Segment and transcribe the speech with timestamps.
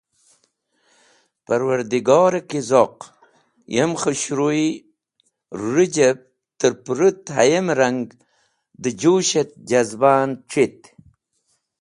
[1.45, 2.97] Parwardigore ki zoq,
[3.75, 4.63] yem khũshruy
[5.71, 6.19] rũjep
[6.59, 8.01] trẽ pũrũt hayem rang
[8.81, 10.79] dẽ jush et jazbah c̃hit.